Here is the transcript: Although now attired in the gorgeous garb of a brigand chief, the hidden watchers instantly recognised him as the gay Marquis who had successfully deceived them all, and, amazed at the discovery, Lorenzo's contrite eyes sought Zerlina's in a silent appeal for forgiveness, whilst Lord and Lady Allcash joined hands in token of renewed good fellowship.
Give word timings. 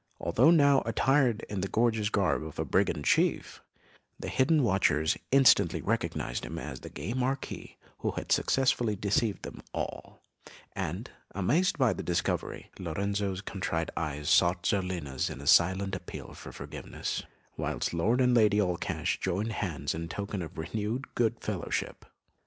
Although 0.19 0.49
now 0.49 0.81
attired 0.87 1.43
in 1.47 1.61
the 1.61 1.67
gorgeous 1.67 2.09
garb 2.09 2.41
of 2.41 2.57
a 2.57 2.65
brigand 2.65 3.05
chief, 3.05 3.61
the 4.19 4.29
hidden 4.29 4.63
watchers 4.63 5.15
instantly 5.29 5.79
recognised 5.79 6.43
him 6.43 6.57
as 6.57 6.79
the 6.79 6.89
gay 6.89 7.13
Marquis 7.13 7.77
who 7.99 8.09
had 8.13 8.31
successfully 8.31 8.95
deceived 8.95 9.43
them 9.43 9.61
all, 9.75 10.23
and, 10.73 11.11
amazed 11.35 11.79
at 11.79 11.97
the 11.97 12.01
discovery, 12.01 12.71
Lorenzo's 12.79 13.41
contrite 13.41 13.91
eyes 13.95 14.27
sought 14.27 14.65
Zerlina's 14.65 15.29
in 15.29 15.39
a 15.39 15.45
silent 15.45 15.95
appeal 15.95 16.33
for 16.33 16.51
forgiveness, 16.51 17.21
whilst 17.55 17.93
Lord 17.93 18.21
and 18.21 18.33
Lady 18.33 18.57
Allcash 18.57 19.19
joined 19.19 19.51
hands 19.51 19.93
in 19.93 20.07
token 20.09 20.41
of 20.41 20.57
renewed 20.57 21.13
good 21.13 21.39
fellowship. 21.41 22.05